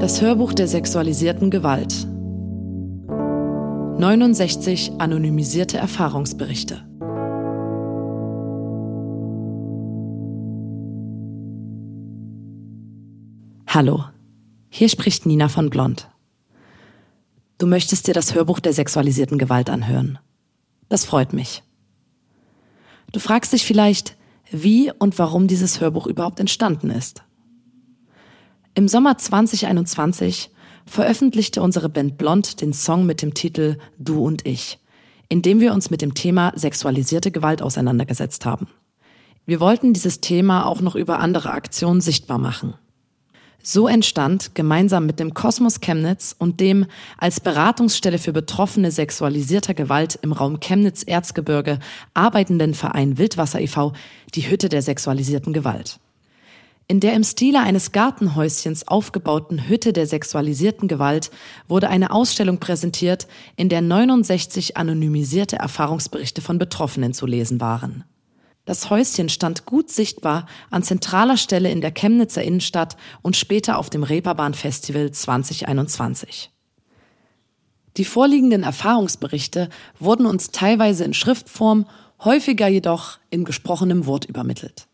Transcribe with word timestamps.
Das 0.00 0.22
Hörbuch 0.22 0.54
der 0.54 0.66
sexualisierten 0.66 1.50
Gewalt. 1.50 2.06
69 4.00 4.92
anonymisierte 4.96 5.76
Erfahrungsberichte. 5.76 6.76
Hallo, 13.66 14.04
hier 14.70 14.88
spricht 14.88 15.26
Nina 15.26 15.50
von 15.50 15.68
Blond. 15.68 16.08
Du 17.58 17.66
möchtest 17.66 18.06
dir 18.06 18.14
das 18.14 18.34
Hörbuch 18.34 18.60
der 18.60 18.72
sexualisierten 18.72 19.36
Gewalt 19.36 19.68
anhören. 19.68 20.18
Das 20.88 21.04
freut 21.04 21.34
mich. 21.34 21.62
Du 23.12 23.20
fragst 23.20 23.52
dich 23.52 23.66
vielleicht, 23.66 24.16
wie 24.50 24.90
und 24.98 25.18
warum 25.18 25.46
dieses 25.46 25.82
Hörbuch 25.82 26.06
überhaupt 26.06 26.40
entstanden 26.40 26.88
ist. 26.88 27.22
Im 28.80 28.88
Sommer 28.88 29.18
2021 29.18 30.48
veröffentlichte 30.86 31.60
unsere 31.60 31.90
Band 31.90 32.16
Blond 32.16 32.62
den 32.62 32.72
Song 32.72 33.04
mit 33.04 33.20
dem 33.20 33.34
Titel 33.34 33.76
Du 33.98 34.24
und 34.24 34.46
ich, 34.46 34.78
in 35.28 35.42
dem 35.42 35.60
wir 35.60 35.74
uns 35.74 35.90
mit 35.90 36.00
dem 36.00 36.14
Thema 36.14 36.54
sexualisierte 36.56 37.30
Gewalt 37.30 37.60
auseinandergesetzt 37.60 38.46
haben. 38.46 38.68
Wir 39.44 39.60
wollten 39.60 39.92
dieses 39.92 40.22
Thema 40.22 40.64
auch 40.64 40.80
noch 40.80 40.94
über 40.94 41.18
andere 41.18 41.50
Aktionen 41.50 42.00
sichtbar 42.00 42.38
machen. 42.38 42.72
So 43.62 43.86
entstand 43.86 44.54
gemeinsam 44.54 45.04
mit 45.04 45.20
dem 45.20 45.34
Kosmos 45.34 45.80
Chemnitz 45.82 46.34
und 46.38 46.58
dem 46.60 46.86
als 47.18 47.38
Beratungsstelle 47.40 48.16
für 48.16 48.32
Betroffene 48.32 48.90
sexualisierter 48.92 49.74
Gewalt 49.74 50.18
im 50.22 50.32
Raum 50.32 50.58
Chemnitz-Erzgebirge 50.58 51.80
arbeitenden 52.14 52.72
Verein 52.72 53.18
Wildwasser 53.18 53.60
e.V. 53.60 53.92
die 54.34 54.48
Hütte 54.48 54.70
der 54.70 54.80
sexualisierten 54.80 55.52
Gewalt. 55.52 56.00
In 56.90 56.98
der 56.98 57.14
im 57.14 57.22
Stile 57.22 57.60
eines 57.60 57.92
Gartenhäuschens 57.92 58.88
aufgebauten 58.88 59.68
Hütte 59.68 59.92
der 59.92 60.08
sexualisierten 60.08 60.88
Gewalt 60.88 61.30
wurde 61.68 61.88
eine 61.88 62.10
Ausstellung 62.10 62.58
präsentiert, 62.58 63.28
in 63.54 63.68
der 63.68 63.80
69 63.80 64.76
anonymisierte 64.76 65.54
Erfahrungsberichte 65.54 66.40
von 66.42 66.58
Betroffenen 66.58 67.14
zu 67.14 67.26
lesen 67.26 67.60
waren. 67.60 68.02
Das 68.64 68.90
Häuschen 68.90 69.28
stand 69.28 69.66
gut 69.66 69.88
sichtbar 69.88 70.46
an 70.72 70.82
zentraler 70.82 71.36
Stelle 71.36 71.70
in 71.70 71.80
der 71.80 71.92
Chemnitzer 71.92 72.42
Innenstadt 72.42 72.96
und 73.22 73.36
später 73.36 73.78
auf 73.78 73.88
dem 73.88 74.02
Reeperbahn 74.02 74.54
Festival 74.54 75.12
2021. 75.12 76.50
Die 77.98 78.04
vorliegenden 78.04 78.64
Erfahrungsberichte 78.64 79.68
wurden 80.00 80.26
uns 80.26 80.50
teilweise 80.50 81.04
in 81.04 81.14
Schriftform, 81.14 81.86
häufiger 82.24 82.66
jedoch 82.66 83.18
in 83.30 83.44
gesprochenem 83.44 84.06
Wort 84.06 84.24
übermittelt. 84.24 84.88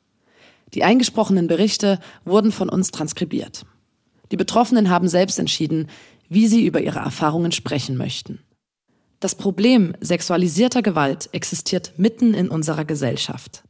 Die 0.75 0.85
eingesprochenen 0.85 1.47
Berichte 1.47 2.01
wurden 2.25 2.53
von 2.53 2.69
uns 2.69 2.91
transkribiert. 2.91 3.65
Die 4.33 4.37
Betroffenen 4.37 4.91
haben 4.91 5.09
selbst 5.09 5.39
entschieden, 5.39 5.89
wie 6.29 6.49
sie 6.49 6.67
über 6.67 6.81
ihre 6.81 6.99
Erfahrungen 6.99 7.53
sprechen 7.53 7.97
möchten. 7.97 8.41
Das 9.21 9.35
Problem 9.35 9.95
sexualisierter 10.01 10.83
Gewalt 10.83 11.29
existiert 11.33 11.93
mitten 11.97 12.35
in 12.35 12.49
unserer 12.49 12.85
Gesellschaft. 12.85 13.63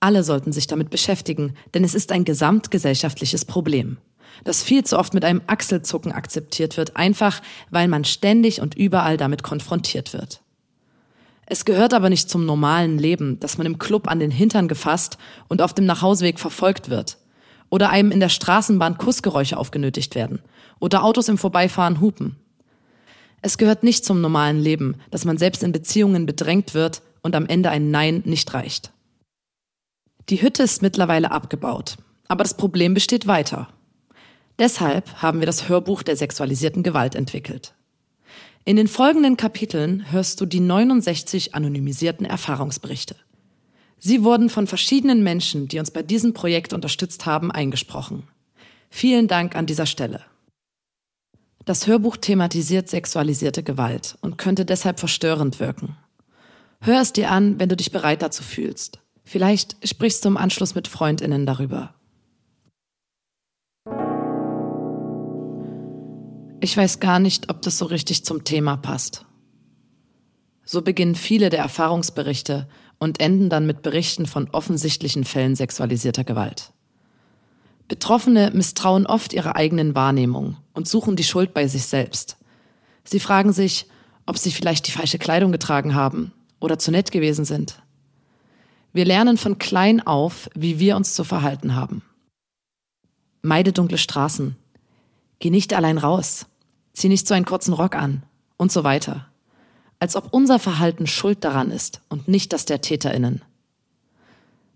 Alle 0.00 0.22
sollten 0.22 0.52
sich 0.52 0.66
damit 0.66 0.90
beschäftigen, 0.90 1.54
denn 1.74 1.84
es 1.84 1.94
ist 1.94 2.12
ein 2.12 2.24
gesamtgesellschaftliches 2.24 3.44
Problem, 3.44 3.98
das 4.44 4.62
viel 4.62 4.84
zu 4.84 4.98
oft 4.98 5.14
mit 5.14 5.24
einem 5.24 5.42
Achselzucken 5.46 6.12
akzeptiert 6.12 6.76
wird, 6.76 6.96
einfach 6.96 7.42
weil 7.70 7.88
man 7.88 8.04
ständig 8.04 8.60
und 8.60 8.74
überall 8.74 9.16
damit 9.16 9.42
konfrontiert 9.42 10.12
wird. 10.12 10.42
Es 11.46 11.64
gehört 11.64 11.94
aber 11.94 12.10
nicht 12.10 12.28
zum 12.28 12.44
normalen 12.44 12.98
Leben, 12.98 13.38
dass 13.38 13.56
man 13.56 13.66
im 13.66 13.78
Club 13.78 14.08
an 14.08 14.18
den 14.18 14.32
Hintern 14.32 14.66
gefasst 14.66 15.16
und 15.48 15.62
auf 15.62 15.72
dem 15.72 15.86
Nachhauseweg 15.86 16.40
verfolgt 16.40 16.90
wird. 16.90 17.18
Oder 17.70 17.90
einem 17.90 18.10
in 18.10 18.20
der 18.20 18.28
Straßenbahn 18.28 18.98
Kussgeräusche 18.98 19.56
aufgenötigt 19.56 20.16
werden. 20.16 20.40
Oder 20.80 21.04
Autos 21.04 21.28
im 21.28 21.38
Vorbeifahren 21.38 22.00
hupen. 22.00 22.36
Es 23.42 23.58
gehört 23.58 23.84
nicht 23.84 24.04
zum 24.04 24.20
normalen 24.20 24.58
Leben, 24.58 24.96
dass 25.12 25.24
man 25.24 25.38
selbst 25.38 25.62
in 25.62 25.70
Beziehungen 25.70 26.26
bedrängt 26.26 26.74
wird 26.74 27.02
und 27.22 27.36
am 27.36 27.46
Ende 27.46 27.70
ein 27.70 27.92
Nein 27.92 28.22
nicht 28.24 28.52
reicht. 28.52 28.92
Die 30.28 30.42
Hütte 30.42 30.64
ist 30.64 30.82
mittlerweile 30.82 31.30
abgebaut, 31.30 31.96
aber 32.26 32.42
das 32.42 32.56
Problem 32.56 32.94
besteht 32.94 33.28
weiter. 33.28 33.68
Deshalb 34.58 35.22
haben 35.22 35.38
wir 35.38 35.46
das 35.46 35.68
Hörbuch 35.68 36.02
der 36.02 36.16
sexualisierten 36.16 36.82
Gewalt 36.82 37.14
entwickelt. 37.14 37.75
In 38.68 38.74
den 38.74 38.88
folgenden 38.88 39.36
Kapiteln 39.36 40.10
hörst 40.10 40.40
du 40.40 40.44
die 40.44 40.58
69 40.58 41.54
anonymisierten 41.54 42.26
Erfahrungsberichte. 42.26 43.14
Sie 43.96 44.24
wurden 44.24 44.50
von 44.50 44.66
verschiedenen 44.66 45.22
Menschen, 45.22 45.68
die 45.68 45.78
uns 45.78 45.92
bei 45.92 46.02
diesem 46.02 46.34
Projekt 46.34 46.72
unterstützt 46.72 47.26
haben, 47.26 47.52
eingesprochen. 47.52 48.24
Vielen 48.90 49.28
Dank 49.28 49.54
an 49.54 49.66
dieser 49.66 49.86
Stelle. 49.86 50.20
Das 51.64 51.86
Hörbuch 51.86 52.16
thematisiert 52.16 52.88
sexualisierte 52.88 53.62
Gewalt 53.62 54.18
und 54.20 54.36
könnte 54.36 54.64
deshalb 54.64 54.98
verstörend 54.98 55.60
wirken. 55.60 55.96
Hör 56.80 57.00
es 57.00 57.12
dir 57.12 57.30
an, 57.30 57.60
wenn 57.60 57.68
du 57.68 57.76
dich 57.76 57.92
bereit 57.92 58.20
dazu 58.20 58.42
fühlst. 58.42 58.98
Vielleicht 59.22 59.76
sprichst 59.86 60.24
du 60.24 60.28
im 60.28 60.36
Anschluss 60.36 60.74
mit 60.74 60.88
Freundinnen 60.88 61.46
darüber. 61.46 61.94
Ich 66.60 66.76
weiß 66.76 67.00
gar 67.00 67.18
nicht, 67.18 67.50
ob 67.50 67.62
das 67.62 67.78
so 67.78 67.84
richtig 67.84 68.24
zum 68.24 68.44
Thema 68.44 68.76
passt. 68.76 69.26
So 70.64 70.82
beginnen 70.82 71.14
viele 71.14 71.50
der 71.50 71.60
Erfahrungsberichte 71.60 72.66
und 72.98 73.20
enden 73.20 73.50
dann 73.50 73.66
mit 73.66 73.82
Berichten 73.82 74.26
von 74.26 74.48
offensichtlichen 74.50 75.24
Fällen 75.24 75.54
sexualisierter 75.54 76.24
Gewalt. 76.24 76.72
Betroffene 77.88 78.50
misstrauen 78.52 79.06
oft 79.06 79.32
ihrer 79.32 79.54
eigenen 79.54 79.94
Wahrnehmung 79.94 80.56
und 80.72 80.88
suchen 80.88 81.14
die 81.14 81.24
Schuld 81.24 81.54
bei 81.54 81.68
sich 81.68 81.84
selbst. 81.86 82.36
Sie 83.04 83.20
fragen 83.20 83.52
sich, 83.52 83.86
ob 84.24 84.38
sie 84.38 84.50
vielleicht 84.50 84.88
die 84.88 84.92
falsche 84.92 85.18
Kleidung 85.18 85.52
getragen 85.52 85.94
haben 85.94 86.32
oder 86.58 86.78
zu 86.78 86.90
nett 86.90 87.12
gewesen 87.12 87.44
sind. 87.44 87.80
Wir 88.92 89.04
lernen 89.04 89.36
von 89.36 89.58
klein 89.58 90.04
auf, 90.04 90.50
wie 90.54 90.80
wir 90.80 90.96
uns 90.96 91.14
zu 91.14 91.22
verhalten 91.22 91.76
haben. 91.76 92.02
Meide 93.42 93.72
dunkle 93.72 93.98
Straßen. 93.98 94.56
Geh 95.38 95.50
nicht 95.50 95.74
allein 95.74 95.98
raus. 95.98 96.46
Zieh 96.92 97.08
nicht 97.08 97.28
so 97.28 97.34
einen 97.34 97.44
kurzen 97.44 97.74
Rock 97.74 97.94
an. 97.94 98.22
Und 98.56 98.72
so 98.72 98.84
weiter. 98.84 99.26
Als 99.98 100.16
ob 100.16 100.32
unser 100.32 100.58
Verhalten 100.58 101.06
schuld 101.06 101.44
daran 101.44 101.70
ist 101.70 102.00
und 102.08 102.28
nicht 102.28 102.52
das 102.52 102.64
der 102.64 102.80
TäterInnen. 102.80 103.42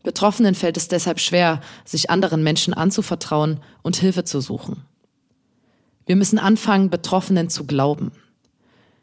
Betroffenen 0.03 0.54
fällt 0.54 0.76
es 0.76 0.88
deshalb 0.88 1.21
schwer, 1.21 1.60
sich 1.84 2.10
anderen 2.10 2.43
Menschen 2.43 2.72
anzuvertrauen 2.72 3.60
und 3.82 3.97
Hilfe 3.97 4.25
zu 4.25 4.41
suchen. 4.41 4.82
Wir 6.06 6.16
müssen 6.16 6.38
anfangen, 6.38 6.91
Betroffenen 6.91 7.50
zu 7.50 7.66
glauben. 7.66 8.12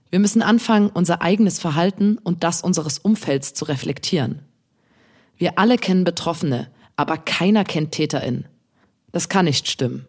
Wir 0.09 0.19
müssen 0.19 0.41
anfangen, 0.41 0.89
unser 0.89 1.21
eigenes 1.21 1.59
Verhalten 1.59 2.17
und 2.17 2.43
das 2.43 2.61
unseres 2.61 2.97
Umfelds 2.97 3.53
zu 3.53 3.65
reflektieren. 3.65 4.41
Wir 5.37 5.59
alle 5.59 5.77
kennen 5.77 6.03
Betroffene, 6.03 6.69
aber 6.95 7.17
keiner 7.17 7.63
kennt 7.63 7.91
TäterInnen. 7.91 8.47
Das 9.11 9.29
kann 9.29 9.45
nicht 9.45 9.67
stimmen. 9.67 10.07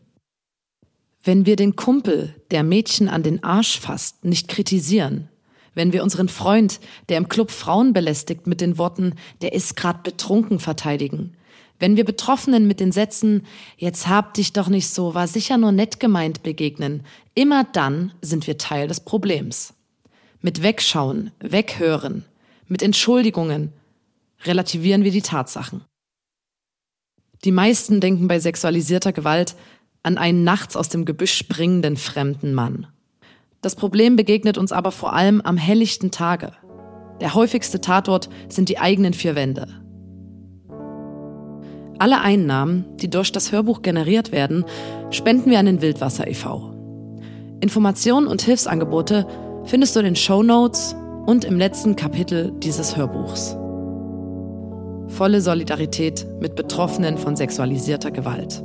Wenn 1.28 1.44
wir 1.44 1.56
den 1.56 1.76
Kumpel, 1.76 2.34
der 2.50 2.62
Mädchen 2.62 3.06
an 3.06 3.22
den 3.22 3.44
Arsch 3.44 3.78
fasst, 3.78 4.24
nicht 4.24 4.48
kritisieren, 4.48 5.28
wenn 5.74 5.92
wir 5.92 6.02
unseren 6.02 6.30
Freund, 6.30 6.80
der 7.10 7.18
im 7.18 7.28
Club 7.28 7.50
Frauen 7.50 7.92
belästigt, 7.92 8.46
mit 8.46 8.62
den 8.62 8.78
Worten, 8.78 9.12
der 9.42 9.52
ist 9.52 9.76
grad 9.76 10.04
betrunken 10.04 10.58
verteidigen, 10.58 11.36
wenn 11.78 11.98
wir 11.98 12.06
Betroffenen 12.06 12.66
mit 12.66 12.80
den 12.80 12.92
Sätzen, 12.92 13.44
jetzt 13.76 14.08
hab 14.08 14.32
dich 14.32 14.54
doch 14.54 14.70
nicht 14.70 14.88
so, 14.88 15.14
war 15.14 15.28
sicher 15.28 15.58
nur 15.58 15.70
nett 15.70 16.00
gemeint 16.00 16.42
begegnen, 16.42 17.04
immer 17.34 17.64
dann 17.64 18.14
sind 18.22 18.46
wir 18.46 18.56
Teil 18.56 18.88
des 18.88 19.00
Problems. 19.00 19.74
Mit 20.40 20.62
Wegschauen, 20.62 21.30
Weghören, 21.40 22.24
mit 22.68 22.82
Entschuldigungen, 22.82 23.74
relativieren 24.46 25.04
wir 25.04 25.10
die 25.10 25.20
Tatsachen. 25.20 25.84
Die 27.44 27.52
meisten 27.52 28.00
denken 28.00 28.28
bei 28.28 28.40
sexualisierter 28.40 29.12
Gewalt 29.12 29.56
an 30.08 30.18
einen 30.18 30.42
nachts 30.42 30.74
aus 30.74 30.88
dem 30.88 31.04
Gebüsch 31.04 31.34
springenden 31.34 31.96
fremden 31.96 32.54
Mann. 32.54 32.86
Das 33.60 33.76
Problem 33.76 34.16
begegnet 34.16 34.58
uns 34.58 34.72
aber 34.72 34.90
vor 34.90 35.12
allem 35.12 35.40
am 35.42 35.56
helllichten 35.56 36.10
Tage. 36.10 36.52
Der 37.20 37.34
häufigste 37.34 37.80
Tatort 37.80 38.28
sind 38.48 38.68
die 38.68 38.78
eigenen 38.78 39.12
vier 39.12 39.34
Wände. 39.34 39.68
Alle 41.98 42.20
Einnahmen, 42.20 42.84
die 42.96 43.10
durch 43.10 43.32
das 43.32 43.52
Hörbuch 43.52 43.82
generiert 43.82 44.32
werden, 44.32 44.64
spenden 45.10 45.50
wir 45.50 45.58
an 45.58 45.66
den 45.66 45.82
Wildwasser 45.82 46.26
e.V. 46.28 46.74
Informationen 47.60 48.28
und 48.28 48.40
Hilfsangebote 48.40 49.26
findest 49.64 49.94
du 49.94 50.00
in 50.00 50.06
den 50.06 50.16
Show 50.16 50.42
Notes 50.42 50.96
und 51.26 51.44
im 51.44 51.58
letzten 51.58 51.96
Kapitel 51.96 52.52
dieses 52.60 52.96
Hörbuchs 52.96 53.56
volle 55.08 55.40
Solidarität 55.40 56.26
mit 56.40 56.54
Betroffenen 56.54 57.18
von 57.18 57.34
sexualisierter 57.34 58.10
Gewalt. 58.10 58.62